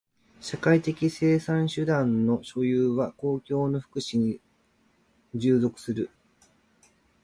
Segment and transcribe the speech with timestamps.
[0.39, 4.41] 社会的生産手段の所有は公共の福祉に
[5.35, 6.09] 従属する。